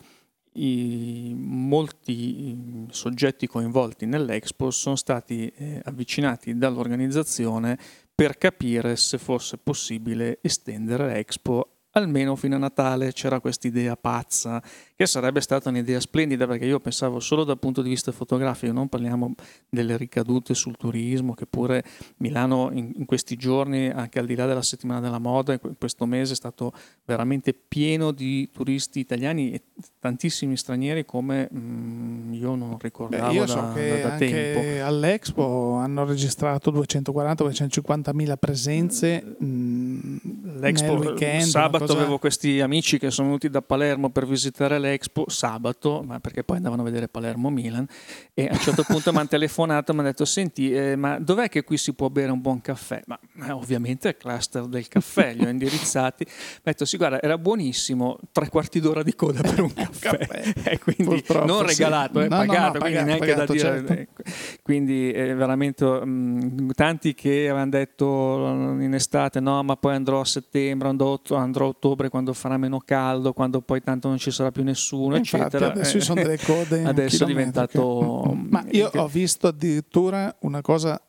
[0.53, 7.77] i, molti soggetti coinvolti nell'Expo sono stati eh, avvicinati dall'organizzazione
[8.15, 14.61] per capire se fosse possibile estendere l'Expo almeno fino a Natale c'era questa idea pazza
[14.95, 18.89] che sarebbe stata un'idea splendida perché io pensavo solo dal punto di vista fotografico, non
[18.89, 19.33] parliamo
[19.69, 21.83] delle ricadute sul turismo che pure
[22.17, 26.35] Milano in, questi giorni, anche al di là della settimana della moda, questo mese è
[26.35, 26.73] stato
[27.05, 29.61] veramente pieno di turisti italiani e
[29.99, 34.27] tantissimi stranieri come mm, io non Beh, ricordavo io da, so che da- da anche
[34.29, 34.85] tempo.
[34.85, 40.15] all'Expo hanno registrato 240-250 mila presenze mh,
[40.59, 41.41] L'Expo, weekend.
[41.43, 46.19] sabato cosa- avevo questi amici che sono venuti da Palermo per visitare l'Expo sabato, ma
[46.19, 47.85] perché poi andavano a vedere Palermo-Milan
[48.33, 51.17] e a un certo punto mi hanno telefonato e mi hanno detto senti eh, ma
[51.19, 53.01] dov'è che qui si può bere un buon caffè?
[53.07, 56.97] Ma, ma ovviamente è il cluster del caffè, li ho indirizzati, mi ha detto sì
[56.97, 60.53] guarda era buonissimo, tre quarti d'ora di coda per un caffè, caffè.
[60.71, 61.65] e quindi Purtroppo, non sì.
[61.77, 63.67] regalato, è No, no, no, pagato, quindi pagato, neanche pagato, da dire...
[63.87, 63.93] certo.
[63.93, 64.21] ecco.
[64.61, 68.47] Quindi è veramente mh, tanti che avevano detto
[68.79, 72.33] in estate no ma poi andrò a settembre, andrò, a ott- andrò a ottobre quando
[72.33, 75.71] farà meno caldo, quando poi tanto non ci sarà più nessuno, Infatti, eccetera.
[75.71, 76.83] adesso ci sono Eh, delle code.
[76.85, 78.23] Adesso è diventato...
[78.33, 80.99] Mm, Ma io ho visto addirittura una cosa,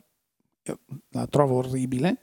[1.10, 2.18] la trovo orribile,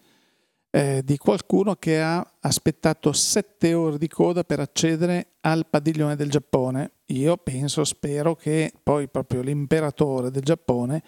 [0.69, 6.29] eh, di qualcuno che ha aspettato sette ore di coda per accedere al padiglione del
[6.29, 6.91] Giappone.
[7.07, 11.01] Io penso, spero che poi proprio l'imperatore del Giappone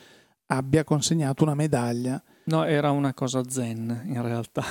[0.48, 2.22] abbia consegnato una medaglia.
[2.50, 4.66] No, era una cosa zen in realtà.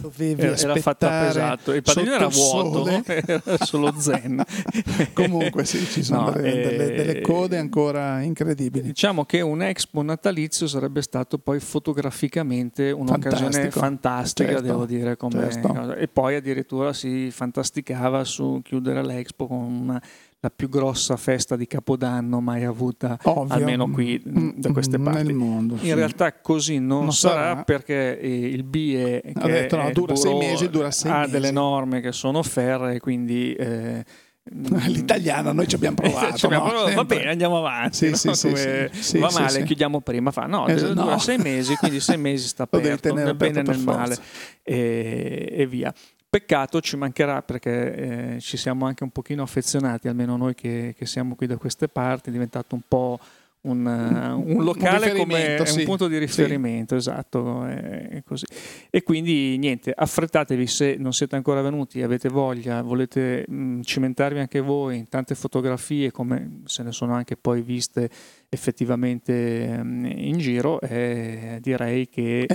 [0.00, 1.74] Dovevi Era, era fatta pesante.
[1.76, 4.42] Il padiglione era vuoto, era solo zen.
[5.14, 8.84] Comunque sì, ci sono No, delle, delle- eh, delle code ancora incredibili.
[8.86, 13.78] Diciamo che un expo natalizio sarebbe stato poi fotograficamente un'occasione Fantastico.
[13.80, 15.16] fantastica, Certo, devo dire.
[15.16, 15.94] Come certo.
[15.94, 20.02] E poi addirittura si fantasticava su chiudere l'expo con una-
[20.42, 23.54] la più grossa festa di Capodanno mai avuta, Ovvio.
[23.54, 25.22] almeno qui Mm, da queste mm, parti.
[25.24, 25.76] Nel mondo.
[25.76, 25.88] sì.
[25.88, 27.62] In realtà così non, Non sarà, sarà.
[27.64, 31.30] perché eh, il BIE che Ha detto, no, dura sei mesi, dura sei ha mesi.
[31.32, 34.04] delle norme che sono ferre, quindi eh,
[34.88, 36.34] L'italiano noi ci abbiamo provato.
[36.38, 36.70] Ci abbiamo no?
[36.70, 37.16] provato, va Sempre.
[37.18, 38.16] bene, andiamo avanti.
[38.16, 38.34] Sì, no?
[38.34, 38.52] sì,
[38.90, 40.30] sì, va male, chiudiamo prima.
[40.30, 41.18] Fa no, Esatto, dura no.
[41.18, 44.16] sei mesi, quindi sei mesi sta aperto, nel bene e nel male
[44.62, 45.92] e, e via.
[46.30, 51.04] Peccato ci mancherà perché eh, ci siamo anche un pochino affezionati, almeno noi che, che
[51.04, 53.18] siamo qui da queste parti, è diventato un po'
[53.62, 55.82] un, eh, un locale come riferimento, è un sì.
[55.82, 58.46] punto di riferimento, esatto, è così.
[58.88, 64.60] E quindi niente, affrettatevi se non siete ancora venuti, avete voglia, volete mh, cimentarvi anche
[64.60, 68.08] voi in tante fotografie come se ne sono anche poi viste
[68.52, 72.46] effettivamente mh, in giro, eh, direi che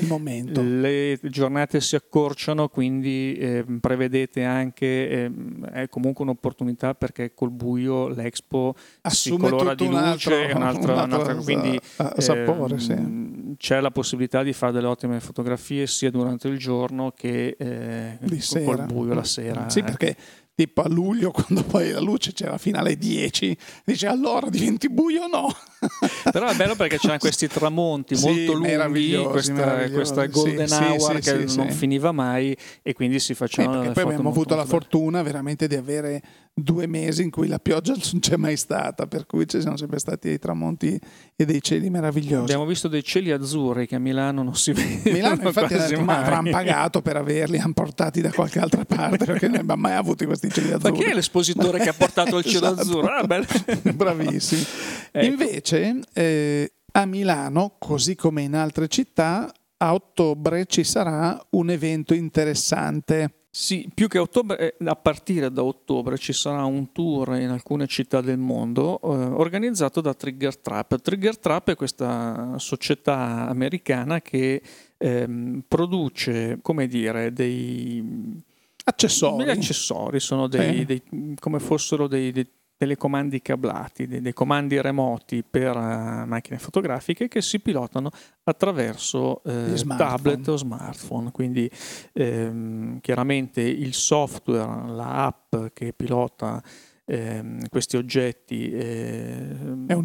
[0.62, 8.10] le giornate si accorciano, quindi eh, prevedete anche, ehm, è comunque un'opportunità perché col buio
[8.10, 11.80] l'Expo si Assume colora tutto di un luce, altro- è un'altra- un altro un'altra- quindi
[11.82, 13.56] sa- sapore, ehm, sì.
[13.58, 18.18] c'è la possibilità di fare delle ottime fotografie sia durante il giorno che eh,
[18.66, 19.70] col buio la sera.
[19.70, 19.84] Sì, eh.
[19.84, 20.16] perché
[20.56, 25.24] tipo a luglio, quando poi la luce c'era fino alle 10, dice allora diventi buio
[25.24, 25.56] o no?
[26.32, 31.22] Però è bello perché c'erano questi tramonti Sì, molto lunghi, questa, questa golden Sì, hour
[31.22, 34.62] sì, che non finiva mai e quindi si Eh, facevano delle poi abbiamo avuto la
[34.64, 34.70] belle.
[34.74, 36.22] fortuna veramente di avere
[36.58, 40.00] due mesi in cui la pioggia non c'è mai stata, per cui ci sono sempre
[40.00, 40.98] stati dei tramonti
[41.36, 42.44] e dei cieli meravigliosi.
[42.44, 46.20] Abbiamo visto dei cieli azzurri che a Milano non si vedono Milano infatti detto, ma
[46.20, 50.26] avranno pagato per averli, hanno portati da qualche altra parte perché non abbiamo mai avuto
[50.26, 50.94] questi cieli Ma azzurri.
[50.94, 52.82] chi è l'espositore che ha portato il cielo Esatto.
[52.82, 53.08] azzurro?
[53.10, 53.46] Ah, bello.
[53.94, 54.64] Bravissimi.
[55.12, 55.26] Ecco.
[55.26, 62.14] Invece eh, a Milano, così come in altre città, a ottobre ci sarà un evento
[62.14, 63.45] interessante.
[63.58, 67.88] Sì, più che ottobre, eh, a partire da ottobre ci sarà un tour in alcune
[67.88, 71.00] città del mondo eh, organizzato da Trigger Trap.
[71.00, 74.62] Trigger Trap è questa società americana che
[74.98, 78.44] ehm, produce, come dire, dei
[78.84, 79.46] Accessori.
[79.46, 80.86] Gli accessori sono dei, Sì.
[80.86, 82.46] dei- come fossero dei, dei
[82.78, 88.10] telecomandi cablati, dei, dei comandi remoti per eh, macchine fotografiche che si pilotano
[88.44, 91.32] attraverso eh, tablet o smartphone.
[91.32, 91.70] Quindi
[92.14, 96.62] ehm, chiaramente il software, la app che pilota
[97.06, 99.56] ehm, questi oggetti eh,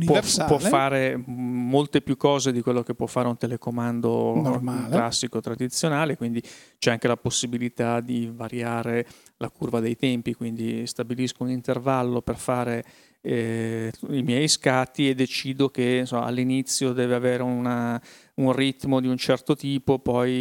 [0.05, 4.91] può, può fare molte più cose di quello che può fare un telecomando Normale.
[4.91, 6.43] classico tradizionale, quindi
[6.79, 9.07] c'è anche la possibilità di variare
[9.39, 12.85] la curva dei tempi, quindi stabilisco un intervallo per fare
[13.23, 18.01] eh, i miei scatti e decido che insomma, all'inizio deve avere una-
[18.40, 20.33] un ritmo di un certo tipo, poi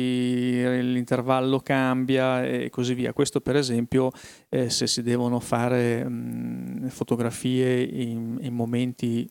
[0.91, 3.13] l'intervallo cambia e così via.
[3.13, 4.12] Questo per esempio
[4.49, 9.29] eh, se si devono fare mh, fotografie in, in momenti,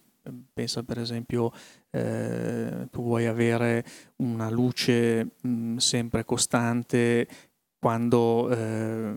[0.53, 1.51] pensa per esempio
[1.91, 3.85] eh, tu vuoi avere
[4.17, 7.27] una luce mh, sempre costante
[7.79, 9.17] quando eh,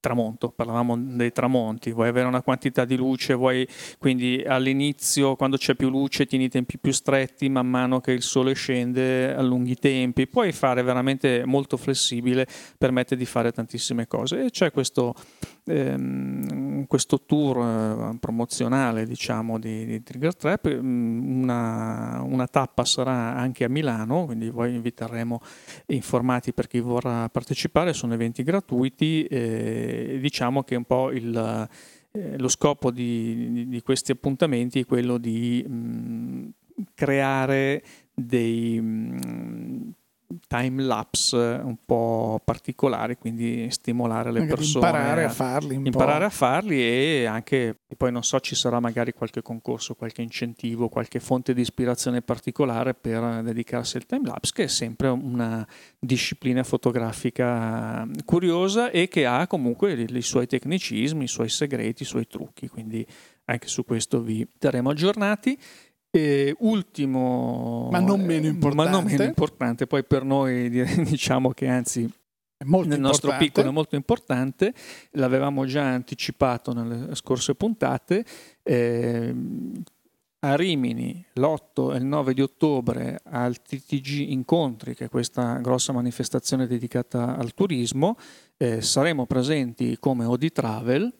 [0.00, 3.66] tramonto, parlavamo dei tramonti, vuoi avere una quantità di luce, vuoi
[3.98, 8.22] quindi all'inizio quando c'è più luce tieni i tempi più stretti, man mano che il
[8.22, 14.44] sole scende allunghi i tempi, puoi fare veramente molto flessibile, permette di fare tantissime cose.
[14.44, 15.14] E c'è questo,
[15.68, 23.34] ehm, questo tour eh, promozionale diciamo di, di Trigger Trap, mm, una, una tappa sarà
[23.36, 25.40] anche a Milano, quindi voi inviteremo
[25.86, 31.68] informati per chi vorrà partecipare, sono eventi gratuiti e diciamo che un po' il,
[32.12, 36.48] eh, lo scopo di, di- questi appuntamenti è quello di mh,
[36.94, 37.82] creare
[38.14, 39.92] dei mh,
[40.46, 46.24] time lapse un po' particolari, quindi stimolare le Magari persone imparare a farli imparare po'.
[46.26, 50.88] a farli e anche e poi non so ci sarà magari qualche concorso qualche incentivo
[50.88, 55.66] qualche fonte di ispirazione particolare per dedicarsi al time lapse che è sempre una
[55.98, 62.06] disciplina fotografica curiosa e che ha comunque i, i suoi tecnicismi i suoi segreti i
[62.06, 63.06] suoi trucchi quindi
[63.46, 65.58] anche su questo vi terremo aggiornati
[66.10, 69.24] e ultimo Ma non meno eh, ma non meno importante.
[69.24, 70.70] importante poi per noi
[71.04, 72.10] diciamo che anzi
[72.64, 73.44] molto nel nostro importante.
[73.44, 74.74] piccolo è molto importante,
[75.12, 78.24] l'avevamo già anticipato nelle scorse puntate.
[78.62, 79.82] ehm,
[80.40, 85.92] a Rimini l'8 e il 9 di ottobre al TTG Incontri, che è questa grossa
[85.92, 88.16] manifestazione dedicata al turismo,
[88.56, 91.12] eh, saremo presenti come Odi Travel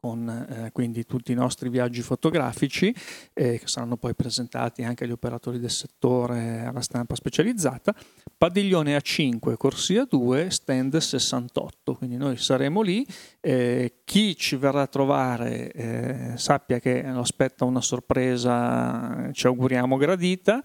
[0.00, 2.94] con eh, quindi tutti i nostri viaggi fotografici
[3.34, 7.94] eh, che saranno poi presentati anche agli operatori del settore alla stampa specializzata
[8.40, 11.94] padiglione A5, corsia 2, stand 68.
[11.96, 13.06] Quindi noi saremo lì.
[13.38, 19.98] Eh, chi ci verrà a trovare eh, sappia che lo aspetta una sorpresa, ci auguriamo
[19.98, 20.62] gradita.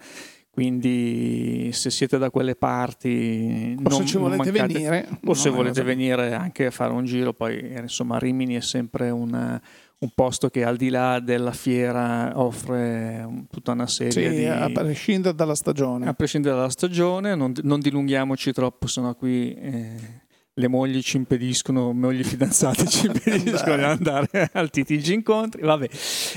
[0.55, 5.49] Quindi se siete da quelle parti, O non, se ci volete mancate- venire, o se
[5.49, 9.59] volete no, venire anche a fare un giro, poi eh, insomma Rimini è sempre un,
[9.97, 14.45] un posto che al di là della fiera offre tutta una serie Sì, di...
[14.45, 16.07] a prescindere dalla stagione.
[16.07, 21.91] A prescindere dalla stagione, non, non dilunghiamoci troppo, sennò qui eh, le mogli ci impediscono,
[21.91, 25.63] mogli fidanzate ci impediscono di andare al TTG incontri.
[25.63, 25.89] Vabbè.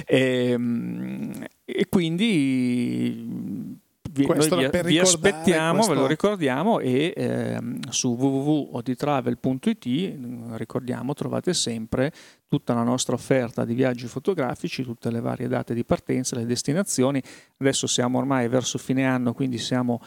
[0.07, 3.77] Ehm, E, quindi
[4.25, 11.55] vi, vi, vi aspettiamo, questo- ve lo ricordiamo e ehm, su www.oditravel.it mh, ricordiamo trovate
[11.55, 12.13] sempre
[12.49, 17.23] tutta la nostra offerta di viaggi fotografici, tutte le varie date di partenza, le destinazioni.
[17.59, 20.01] Adesso siamo ormai verso fine anno, quindi siamo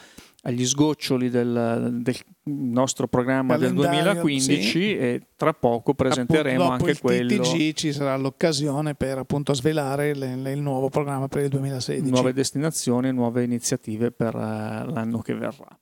[0.44, 2.16] agli sgoccioli del, del
[2.46, 4.98] nostro programma Calendario, del 2015 sì.
[4.98, 9.54] e tra poco presenteremo Appunto, dopo anche il quello TTG ci sarà l'occasione per appunto
[9.54, 12.10] svelare le- le- il nuovo programma per il 2016.
[12.10, 15.78] nuove destinazioni, nuove iniziative per eh, l'anno che verrà.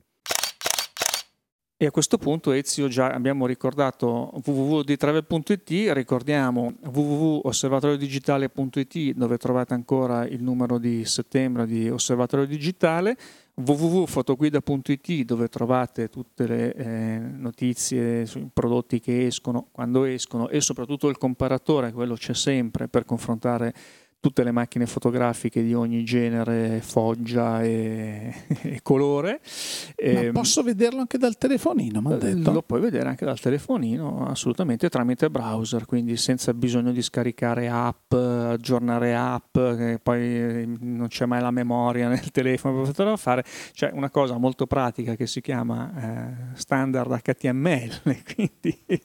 [1.82, 10.44] E a questo punto Ezio già abbiamo ricordato www.ditravel.it, ricordiamo www.osservatoriodigitale.it dove trovate ancora il
[10.44, 13.16] numero di settembre di Osservatorio Digitale,
[13.64, 21.10] www.fotoguida.it dove trovate tutte le eh, notizie sui prodotti che escono, quando escono e soprattutto
[21.10, 23.74] il comparatore, quello c'è sempre per confrontare
[24.20, 29.40] tutte le macchine fotografiche di ogni genere, foggia e, e colore.
[29.42, 32.52] Ma Ehm, posso vederlo anche dal telefonino, mi eh, detto.
[32.52, 38.14] Lo puoi vedere anche dal telefonino, assolutamente tramite browser, quindi senza bisogno di scaricare app,
[38.14, 43.44] aggiornare app, che poi eh, non c'è mai la memoria nel telefono per poterlo fare.
[43.74, 48.02] C'è una cosa molto pratica che si chiama eh, standard HTML,
[48.34, 49.02] quindi Sì,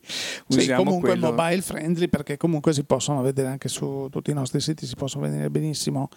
[0.49, 1.33] usiamo comunque quello.
[1.33, 5.25] mobile friendly perché comunque si possono vedere anche su tutti i nostri siti, si possono
[5.25, 6.09] vedere benissimo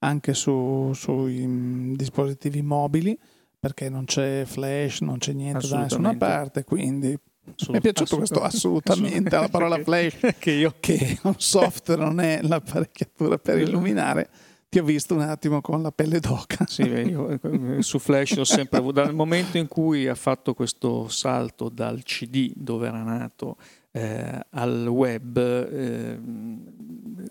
[0.00, 3.18] anche su- sui mm, dispositivi mobili
[3.58, 7.18] perché non c'è flash, non c'è niente da nessuna parte, quindi
[7.68, 12.40] mi è piaciuto questo assolutamente, la parola flash che io che un software non è
[12.42, 14.28] l'apparecchiatura per illuminare,
[14.68, 16.66] ti ho visto un attimo con la pelle d'oca.
[16.66, 21.08] Sì, io eh, su Flash ho sempre avuto, dal momento in cui ha fatto questo
[21.08, 23.56] salto dal CD dove era nato
[23.96, 26.18] eh, al web, eh,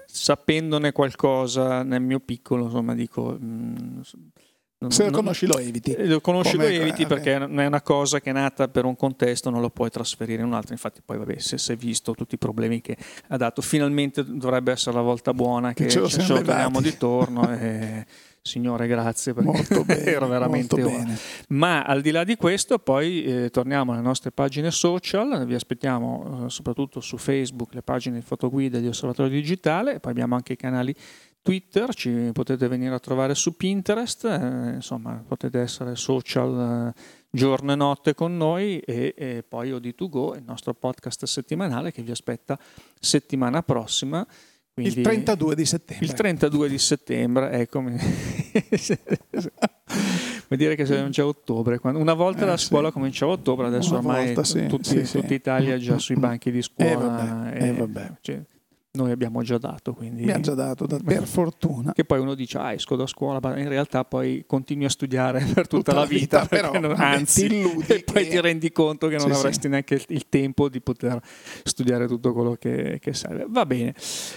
[0.05, 3.37] sapendone qualcosa nel mio piccolo, insomma, dico...
[3.41, 4.01] mm,
[4.83, 5.91] non- Se lo non- conosci lo eviti.
[5.93, 7.07] eh, Lo conosci, Come- lo eviti ok.
[7.07, 10.41] perché non è una cosa che è nata per un contesto, non lo puoi trasferire
[10.41, 10.73] in un altro.
[10.73, 12.97] Infatti, poi, vabbè, se si è visto tutti i problemi che
[13.29, 16.97] ha dato, finalmente dovrebbe essere la volta buona che Che ce lo lo torniamo di
[16.97, 17.49] torno.
[17.57, 18.05] e,
[18.43, 21.03] signore, grazie perché Molto bene, era veramente molto ora.
[21.03, 21.17] bene.
[21.49, 26.45] Ma al di là di questo, poi eh, torniamo alle nostre pagine social, vi aspettiamo
[26.45, 30.57] eh, soprattutto su Facebook, le pagine di fotoguida di Osservatorio Digitale, poi abbiamo anche i
[30.57, 30.93] canali
[31.41, 37.71] Twitter, ci potete venire a trovare su Pinterest, eh, insomma potete essere social eh, giorno
[37.71, 42.57] e notte con noi e, e poi OD2Go, il nostro podcast settimanale che vi aspetta
[42.99, 44.25] settimana prossima.
[44.73, 46.05] Quindi- Il 32 di settembre.
[46.05, 47.95] il 32 di settembre, ecco, mi-
[50.47, 51.79] vuol dire che siamo già a ottobre.
[51.79, 52.65] quando- una volta Eh, la sì.
[52.65, 55.19] scuola cominciava a ottobre, adesso Una ormai volta, sì, tutti- sì, sì.
[55.19, 56.91] tutta Italia è già sui banchi di scuola.
[56.91, 58.11] Eh, vabbè, eh, vabbè.
[58.21, 58.41] cioè,
[58.95, 60.23] noi abbiamo già dato, quindi...
[60.23, 61.93] Mi ha già dato, da- per fortuna.
[61.93, 65.43] Che poi uno dice, ah, esco da scuola, ma in realtà poi continui a studiare
[65.51, 68.71] per tutta, la vita, però perché non- anzi, ti illudi e poi che- ti rendi
[68.71, 69.39] conto che non Sì, sì.
[69.39, 71.19] avresti neanche il, il tempo di poter
[71.63, 73.47] studiare tutto quello che, che serve.
[73.49, 73.95] Va bene.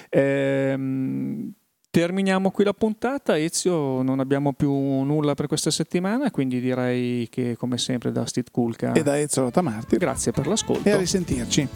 [0.09, 1.53] Ehm,
[1.91, 3.39] terminiamo qui la puntata.
[3.39, 8.49] Ezio, non abbiamo più nulla per questa settimana, quindi direi che come sempre da Steve
[8.51, 9.99] Kulka E da Ezio Rotamarti.
[9.99, 10.89] grazie per l'ascolto.
[10.89, 11.69] E a risentirci.